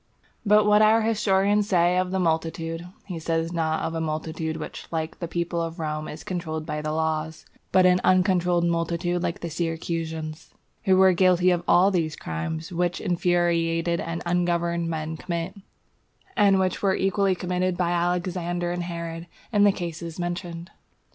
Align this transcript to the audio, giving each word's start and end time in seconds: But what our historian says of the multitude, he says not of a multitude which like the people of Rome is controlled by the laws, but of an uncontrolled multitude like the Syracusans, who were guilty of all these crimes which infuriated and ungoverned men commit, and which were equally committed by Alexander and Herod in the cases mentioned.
But 0.43 0.65
what 0.65 0.81
our 0.81 1.01
historian 1.03 1.61
says 1.61 2.01
of 2.01 2.09
the 2.09 2.17
multitude, 2.17 2.87
he 3.05 3.19
says 3.19 3.53
not 3.53 3.83
of 3.83 3.93
a 3.93 4.01
multitude 4.01 4.57
which 4.57 4.87
like 4.89 5.19
the 5.19 5.27
people 5.27 5.61
of 5.61 5.77
Rome 5.77 6.07
is 6.07 6.23
controlled 6.23 6.65
by 6.65 6.81
the 6.81 6.91
laws, 6.91 7.45
but 7.71 7.85
of 7.85 7.91
an 7.91 8.01
uncontrolled 8.03 8.65
multitude 8.65 9.21
like 9.21 9.41
the 9.41 9.49
Syracusans, 9.51 10.55
who 10.85 10.97
were 10.97 11.13
guilty 11.13 11.51
of 11.51 11.61
all 11.67 11.91
these 11.91 12.15
crimes 12.15 12.71
which 12.71 12.99
infuriated 12.99 13.99
and 13.99 14.23
ungoverned 14.25 14.89
men 14.89 15.17
commit, 15.17 15.53
and 16.35 16.57
which 16.59 16.81
were 16.81 16.95
equally 16.95 17.35
committed 17.35 17.77
by 17.77 17.91
Alexander 17.91 18.71
and 18.71 18.81
Herod 18.85 19.27
in 19.53 19.65
the 19.65 19.71
cases 19.71 20.17
mentioned. 20.17 20.71